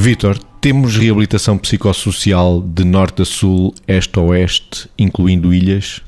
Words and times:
Vítor, 0.00 0.38
temos 0.62 0.96
reabilitação 0.96 1.58
psicossocial 1.58 2.62
de 2.62 2.84
norte 2.84 3.20
a 3.20 3.24
sul, 3.26 3.74
este 3.86 4.18
a 4.18 4.22
oeste, 4.22 4.88
incluindo 4.98 5.52
ilhas? 5.52 6.00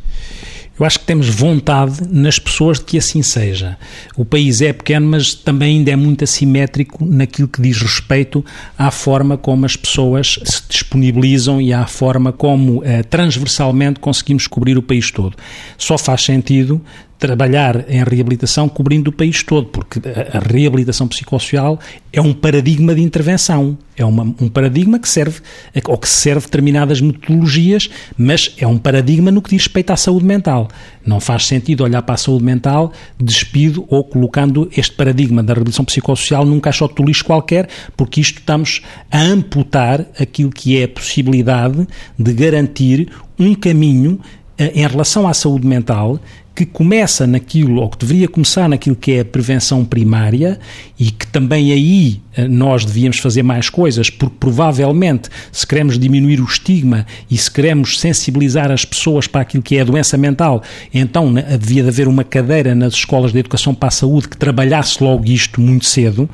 Eu 0.81 0.87
acho 0.87 0.99
que 0.99 1.05
temos 1.05 1.29
vontade 1.29 2.01
nas 2.11 2.39
pessoas 2.39 2.79
de 2.79 2.87
que 2.87 2.97
assim 2.97 3.23
seja. 3.23 3.77
O 4.17 4.25
país 4.25 4.63
é 4.63 4.73
pequeno, 4.73 5.07
mas 5.09 5.35
também 5.35 5.77
ainda 5.77 5.91
é 5.91 5.97
muito 5.97 6.25
assimétrico 6.25 7.05
naquilo 7.05 7.47
que 7.47 7.61
diz 7.61 7.83
respeito 7.83 8.43
à 8.79 8.91
forma 8.91 9.37
como 9.37 9.67
as 9.67 9.77
pessoas 9.77 10.39
se 10.43 10.63
disponibilizam 10.71 11.61
e 11.61 11.71
à 11.71 11.87
forma 11.87 12.33
como 12.33 12.83
eh, 12.85 13.03
transversalmente 13.03 14.01
conseguimos 14.01 14.47
cobrir 14.47 14.79
o 14.79 14.83
país 14.83 15.11
todo. 15.11 15.37
Só 15.77 15.99
faz 15.99 16.25
sentido 16.25 16.81
trabalhar 17.23 17.89
em 17.89 18.03
reabilitação 18.03 18.69
cobrindo 18.69 19.11
o 19.11 19.13
país 19.13 19.45
todo, 19.45 19.69
porque 19.69 20.01
a 20.09 20.41
reabilitação 20.41 21.07
psicossocial 21.07 21.79
é 22.13 22.21
um 22.21 22.35
paradigma 22.35 22.97
de 22.97 23.01
intervenção, 23.01 23.79
é 23.97 24.05
uma, 24.05 24.25
um 24.41 24.49
paradigma 24.49 24.99
que 24.99 25.09
serve, 25.09 25.41
ou 25.87 25.97
que 25.97 26.09
serve 26.09 26.47
determinadas 26.47 27.01
metodologias, 27.01 27.89
mas 28.19 28.53
é 28.59 28.67
um 28.67 28.77
paradigma 28.77 29.31
no 29.31 29.41
que 29.41 29.51
diz 29.51 29.63
respeito 29.63 29.93
à 29.93 29.97
saúde 29.97 30.25
mental. 30.25 30.67
Não 31.07 31.21
faz 31.21 31.47
sentido 31.47 31.85
olhar 31.85 32.03
para 32.03 32.17
a 32.17 32.19
saúde 32.19 32.43
mental 32.43 32.93
despido 33.17 33.85
ou 33.89 34.03
colocando 34.03 34.69
este 34.77 34.97
paradigma 34.97 35.45
da 35.45 35.55
reabilitação 35.55 35.85
psicossocial 35.85 36.45
num 36.45 36.59
caixote 36.59 36.97
do 36.97 37.05
lixo 37.05 37.25
qualquer, 37.25 37.69
porque 37.97 38.21
isto 38.21 38.41
estamos 38.41 38.83
a 39.13 39.21
amputar 39.21 40.05
aquilo 40.19 40.51
que 40.51 40.77
é 40.77 40.85
a 40.85 40.89
possibilidade 40.89 41.87
de 42.19 42.33
garantir 42.33 43.13
um 43.39 43.55
caminho 43.55 44.19
eh, 44.59 44.73
em 44.75 44.87
relação 44.87 45.27
à 45.27 45.33
saúde 45.33 45.67
mental 45.67 46.21
que 46.55 46.67
começa 46.67 47.27
naquilo, 47.27 47.81
ou 47.81 47.89
que 47.89 47.99
deveria 47.99 48.29
começar 48.29 48.69
naquilo 48.69 48.95
que 48.95 49.13
é 49.13 49.21
a 49.21 49.25
prevenção 49.25 49.85
primária 49.85 50.59
e 50.99 51.11
que 51.11 51.27
também 51.27 51.73
aí 51.73 52.21
eh, 52.37 52.47
nós 52.47 52.85
devíamos 52.85 53.19
fazer 53.19 53.43
mais 53.43 53.71
coisas, 53.71 54.11
porque 54.11 54.37
provavelmente 54.39 55.29
se 55.51 55.67
queremos 55.67 55.99
diminuir 55.99 56.41
o 56.41 56.45
estigma 56.45 57.07
e 57.31 57.37
se 57.37 57.51
queremos 57.51 57.99
sensibilizar 57.99 58.71
as 58.71 58.85
pessoas 58.85 59.27
para 59.27 59.41
aquilo 59.41 59.63
que 59.63 59.77
é 59.77 59.81
a 59.81 59.85
doença 59.85 60.17
mental, 60.17 60.63
então 60.93 61.33
devia 61.59 61.83
de 61.83 61.89
haver 61.89 62.07
uma 62.07 62.25
cadeira 62.25 62.75
nas 62.75 62.95
escolas 62.95 63.33
de 63.33 63.39
educação 63.39 63.75
para 63.75 63.89
a 63.89 63.93
saúde 63.93 64.29
que 64.29 64.37
trabalhasse 64.37 65.03
logo 65.03 65.25
isto 65.27 65.61
muito 65.61 65.87
cedo, 65.87 66.29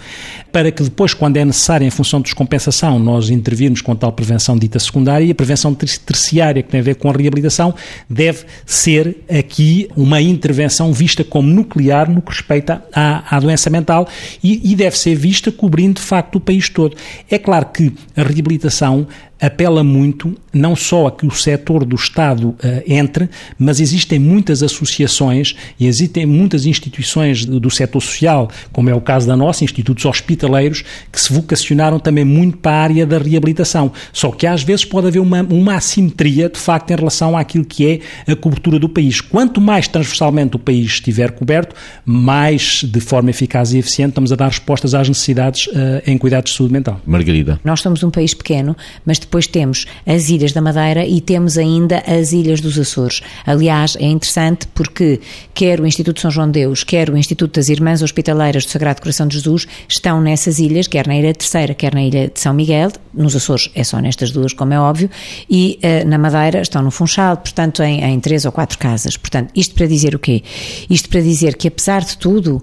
para 0.53 0.73
que 0.73 0.83
depois, 0.83 1.15
quando 1.15 1.37
é 1.37 1.45
necessário, 1.45 1.87
em 1.87 1.91
função 1.91 2.21
de 2.21 2.25
descompensação, 2.25 2.98
nós 2.98 3.31
intervirmos 3.31 3.81
com 3.81 3.95
tal 3.95 4.12
prevenção 4.12 4.59
dita 4.59 4.78
secundária 4.78 5.25
e 5.25 5.31
a 5.31 5.34
prevenção 5.34 5.75
terciária, 5.75 6.62
que 6.62 6.69
tem 6.69 6.81
a 6.81 6.83
ver 6.83 6.97
com 6.97 7.09
a 7.09 7.12
reabilitação, 7.12 7.75
deve 8.09 8.45
ser 8.67 9.19
aqui 9.28 9.89
uma 10.09 10.23
intervenção 10.23 10.91
vista 10.91 11.23
como 11.23 11.48
nuclear 11.48 12.11
no 12.11 12.23
que 12.23 12.33
respeita 12.33 12.83
à, 12.95 13.37
à 13.37 13.39
doença 13.39 13.69
mental 13.69 14.09
e, 14.42 14.73
e 14.73 14.75
deve 14.75 14.98
ser 14.98 15.15
vista 15.15 15.53
cobrindo 15.53 16.00
de 16.00 16.06
facto 16.06 16.37
o 16.37 16.41
país 16.41 16.69
todo. 16.70 16.97
É 17.31 17.39
claro 17.39 17.67
que 17.67 17.92
a 18.17 18.23
reabilitação 18.23 19.06
apela 19.41 19.84
muito 19.84 20.34
não 20.53 20.75
só 20.75 21.06
a 21.06 21.12
que 21.12 21.27
o 21.27 21.31
setor 21.31 21.84
do 21.84 21.95
Estado 21.95 22.48
uh, 22.48 22.56
entre, 22.87 23.28
mas 23.59 23.78
existem 23.78 24.19
muitas 24.19 24.62
associações 24.62 25.55
e 25.78 25.87
existem 25.87 26.27
muitas 26.27 26.67
instituições 26.67 27.45
do, 27.45 27.70
setor 27.70 28.00
social, 28.00 28.50
como 28.72 28.91
é 28.91 28.95
o 28.95 29.00
caso 29.00 29.27
da 29.27 29.37
nossa, 29.37 29.62
institutos 29.62 30.05
hospitaleiros, 30.05 30.83
que 31.12 31.20
se 31.20 31.33
vocacionaram 31.33 32.00
também 32.00 32.25
muito 32.25 32.56
para 32.56 32.72
a 32.72 32.83
área 32.83 33.06
da 33.06 33.19
reabilitação. 33.19 33.93
Só 34.12 34.31
que 34.31 34.47
às 34.47 34.62
vezes 34.62 34.84
pode 34.84 35.06
haver 35.06 35.20
uma, 35.20 35.43
uma 35.43 35.75
assimetria, 35.77 36.48
de 36.48 36.59
facto, 36.59 36.91
em 36.91 36.97
relação 36.97 37.37
àquilo 37.37 37.65
que 37.65 37.87
é 38.27 38.33
a 38.33 38.34
cobertura 38.34 38.78
do 38.78 38.89
país. 38.89 39.20
Quanto 39.20 39.61
mais 39.61 39.87
transversalmente 39.99 40.57
o 40.57 40.59
país 40.59 40.93
estiver 40.93 41.33
coberto, 41.33 41.75
mais 42.05 42.83
de 42.85 43.01
forma 43.01 43.31
eficaz 43.31 43.73
e 43.73 43.79
eficiente 43.79 44.11
estamos 44.11 44.33
a 44.33 44.37
dar 44.37 44.49
respostas 44.49 44.95
às 44.95 45.09
necessidades 45.09 45.67
uh, 45.69 46.03
em 46.06 46.17
cuidados 46.17 46.53
de 46.53 46.56
saúde 46.56 46.72
mental. 46.72 47.00
Margarida. 47.05 47.61
Nós 47.65 47.81
somos 47.81 48.03
um 48.03 48.11
país 48.11 48.33
pequeno, 48.33 48.77
mas 49.05 49.19
depois 49.19 49.47
temos 49.47 49.87
as 50.06 50.31
Ilhas 50.31 50.53
da 50.53 50.61
Madeira 50.61 51.05
e 51.05 51.21
temos 51.21 51.59
ainda 51.59 52.03
as 52.06 52.33
Ilhas 52.33 52.61
dos 52.61 52.78
Açores. 52.78 53.21
Aliás, 53.45 53.97
é 53.99 54.06
interessante 54.06 54.69
porque 54.69 55.21
quer 55.53 55.81
o 55.81 55.87
Instituto 55.87 56.21
São 56.21 56.31
João 56.31 56.47
de 56.47 56.61
Deus, 56.61 56.84
quer 56.84 57.11
o 57.11 57.17
Instituto 57.17 57.55
das 57.55 57.69
Irmãs 57.69 58.03
Hospitaleiras 58.03 58.65
do 58.65 58.71
Sagrado 58.71 59.01
Coração 59.01 59.27
de 59.27 59.34
Jesus 59.34 59.67
estão 59.89 60.21
nessas 60.21 60.59
ilhas, 60.59 60.87
quer 60.87 61.06
na 61.06 61.17
Ilha 61.17 61.34
Terceira, 61.34 61.75
quer 61.75 61.95
na 61.95 62.03
Ilha 62.03 62.28
de 62.33 62.39
São 62.39 62.55
Miguel, 62.55 62.93
nos 63.12 63.34
Açores 63.34 63.71
é 63.75 63.83
só 63.83 63.99
nestas 63.99 64.31
duas, 64.31 64.53
como 64.53 64.72
é 64.72 64.81
óbvio, 64.81 65.11
e 65.51 65.78
uh, 65.83 66.09
na 66.09 66.19
Madeira 66.19 66.61
estão 66.61 66.83
no 66.83 66.91
Funchal, 66.91 67.37
portanto 67.37 67.83
em, 67.83 68.05
em 68.05 68.21
três 68.21 68.45
ou 68.45 68.53
quatro 68.53 68.78
casas. 68.78 69.17
Portanto, 69.17 69.51
isto 69.55 69.75
para 69.75 69.87
dizer 69.88 70.15
o 70.15 70.19
quê? 70.19 70.43
Isto 70.88 71.09
para 71.09 71.21
dizer 71.21 71.56
que 71.56 71.69
apesar 71.69 72.04
de 72.04 72.16
tudo 72.16 72.56
uh, 72.56 72.62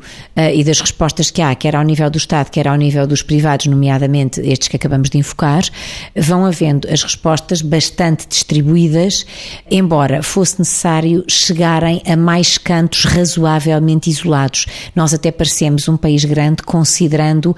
e 0.53 0.63
das 0.63 0.80
respostas 0.80 1.31
que 1.31 1.41
há, 1.41 1.53
quer 1.56 1.75
ao 1.75 1.84
nível 1.84 2.09
do 2.09 2.18
Estado, 2.18 2.50
quer 2.50 2.68
ao 2.68 2.75
nível 2.75 3.06
dos 3.08 3.22
privados, 3.22 3.66
nomeadamente 3.66 4.40
estes 4.41 4.68
que 4.68 4.75
acabamos 4.75 5.09
de 5.09 5.18
enfocar, 5.18 5.64
vão 6.16 6.46
havendo 6.46 6.88
as 6.90 7.03
respostas 7.03 7.62
bastante 7.62 8.28
distribuídas, 8.28 9.25
embora 9.69 10.22
fosse 10.24 10.59
necessário 10.59 11.24
chegarem 11.28 12.02
a 12.06 12.16
mais 12.16 12.58
cantos 12.58 13.06
razoavelmente 13.06 14.09
isolados. 14.09 14.66
Nós 14.96 15.14
até 15.14 15.31
parecemos 15.31 15.88
um 15.88 15.97
país 15.97 16.24
grande, 16.24 16.64
considerando 16.64 17.52
uh, 17.52 17.56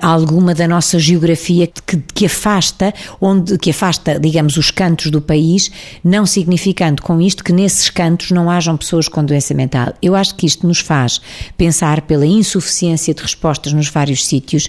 alguma 0.00 0.54
da 0.54 0.66
nossa 0.66 0.98
geografia 0.98 1.66
que, 1.66 1.96
que 2.14 2.26
afasta, 2.26 2.92
onde, 3.20 3.58
que 3.58 3.70
afasta, 3.70 4.18
digamos, 4.18 4.56
os 4.56 4.70
cantos 4.70 5.10
do 5.10 5.20
país, 5.20 5.70
não 6.02 6.26
significando 6.26 7.02
com 7.02 7.20
isto 7.20 7.44
que 7.44 7.52
nesses 7.52 7.90
cantos 7.90 8.30
não 8.30 8.50
hajam 8.50 8.76
pessoas 8.76 9.01
com 9.08 9.24
doença 9.24 9.54
mental. 9.54 9.94
Eu 10.00 10.14
acho 10.14 10.34
que 10.34 10.46
isto 10.46 10.66
nos 10.66 10.80
faz 10.80 11.20
pensar 11.56 12.02
pela 12.02 12.26
insuficiência 12.26 13.14
de 13.14 13.22
respostas 13.22 13.72
nos 13.72 13.88
vários 13.88 14.26
sítios, 14.26 14.68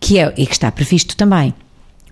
que 0.00 0.18
é, 0.18 0.32
e 0.36 0.46
que 0.46 0.52
está 0.52 0.70
previsto 0.70 1.16
também 1.16 1.54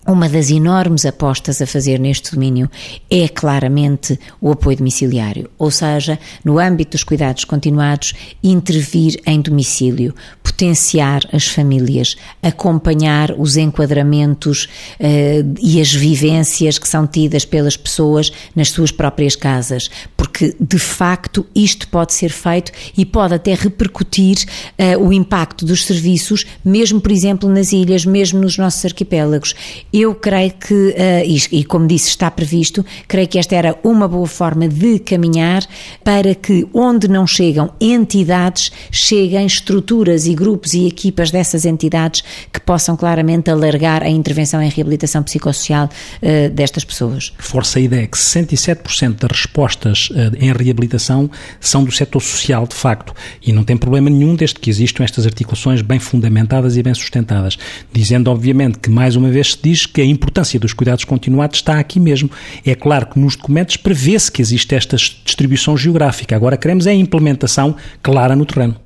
uma 0.07 0.29
das 0.29 0.51
enormes 0.51 1.05
apostas 1.05 1.61
a 1.61 1.67
fazer 1.67 2.01
neste 2.01 2.33
domínio 2.33 2.71
é 3.11 3.29
claramente 3.29 4.19
o 4.41 4.51
apoio 4.51 4.79
domiciliário, 4.79 5.51
ou 5.59 5.71
seja, 5.71 6.19
no 6.45 6.59
âmbito 6.59 6.93
dos 6.93 7.05
cuidados 7.05 7.45
continuados, 7.45 8.15
intervir 8.43 9.21
em 9.27 9.41
domicílio, 9.41 10.15
potenciar 10.43 11.23
as 11.33 11.47
famílias, 11.47 12.17
acompanhar 12.43 13.33
os 13.39 13.57
enquadramentos 13.57 14.65
uh, 14.99 15.55
e 15.61 15.81
as 15.81 15.93
vivências 15.93 16.79
que 16.79 16.89
são 16.89 17.07
tidas 17.07 17.45
pelas 17.45 17.77
pessoas 17.77 18.33
nas 18.57 18.71
suas 18.71 18.91
próprias 18.91 19.37
casas, 19.37 19.91
porque 20.17 20.57
de 20.59 20.79
facto 20.79 21.47
isto 21.55 21.89
pode 21.89 22.15
ser 22.15 22.31
feito 22.31 22.73
e 22.97 23.05
pode 23.05 23.35
até 23.35 23.55
repercutir 23.55 24.39
uh, 24.79 24.99
o 24.99 25.13
impacto 25.13 25.65
dos 25.65 25.85
serviços, 25.85 26.47
mesmo 26.65 27.01
por 27.01 27.13
exemplo 27.13 27.49
nas 27.49 27.73
ilhas, 27.73 28.05
mesmo 28.05 28.41
nos 28.41 28.57
nossos 28.57 28.85
arquipélagos. 28.85 29.55
Eu 29.93 30.15
creio 30.15 30.53
que, 30.53 30.75
uh, 30.75 31.51
e, 31.51 31.65
como 31.65 31.87
disse, 31.87 32.09
está 32.09 32.31
previsto, 32.31 32.85
creio 33.09 33.27
que 33.27 33.39
esta 33.39 33.57
era 33.57 33.77
uma 33.83 34.07
boa 34.07 34.27
forma 34.27 34.69
de 34.69 34.99
caminhar 35.01 35.67
para 36.05 36.35
que, 36.35 36.67
onde 36.73 37.09
não 37.09 37.27
chegam 37.27 37.73
entidades, 37.81 38.71
cheguem 38.91 39.47
estruturas 39.47 40.27
e 40.27 40.35
grupos 40.35 40.75
e 40.75 40.87
equipas 40.87 41.31
dessas 41.31 41.65
entidades 41.65 42.23
que 42.53 42.61
possam 42.61 42.97
claramente 42.97 43.51
alargar 43.51 44.03
a 44.03 44.09
intervenção 44.09 44.63
em 44.63 44.69
reabilitação 44.69 45.23
psicossocial 45.23 45.87
uh, 45.87 46.51
destas 46.51 46.85
pessoas. 46.85 47.33
Força 47.39 47.79
a 47.79 47.83
ideia 47.83 48.07
que 48.07 48.17
67% 48.17 49.17
das 49.17 49.31
respostas 49.31 50.11
uh, 50.11 50.37
em 50.39 50.53
reabilitação 50.53 51.29
são 51.59 51.83
do 51.83 51.91
setor 51.91 52.21
social, 52.21 52.67
de 52.67 52.77
facto, 52.77 53.13
e 53.45 53.53
não 53.53 53.65
tem 53.65 53.77
problema 53.77 54.09
nenhum 54.09 54.37
desde 54.37 54.59
que 54.61 54.71
existam 54.71 55.03
estas 55.03 55.27
articulações 55.27 55.83
bem 55.83 55.99
fundamentadas 55.99 56.77
e 56.77 56.83
bem 56.83 56.95
sustentadas, 56.95 57.59
dizendo, 57.93 58.31
obviamente, 58.31 58.79
que 58.79 58.91
mais 58.91 59.17
uma 59.17 59.31
vez 59.31 59.53
se 59.53 59.63
diz 59.81 59.87
que 59.87 60.01
a 60.01 60.05
importância 60.05 60.59
dos 60.59 60.73
cuidados 60.73 61.05
continuados 61.05 61.59
está 61.59 61.79
aqui 61.79 61.99
mesmo. 61.99 62.31
É 62.65 62.75
claro 62.75 63.07
que 63.07 63.19
nos 63.19 63.37
documentos 63.37 63.77
prevê-se 63.77 64.31
que 64.31 64.43
existe 64.43 64.75
esta 64.75 64.97
distribuição 64.97 65.77
geográfica. 65.77 66.37
Agora 66.37 66.57
queremos 66.57 66.87
é 66.87 66.91
a 66.91 66.95
implementação 66.95 67.77
clara 68.03 68.37
no 68.37 68.45
terreno. 68.45 68.77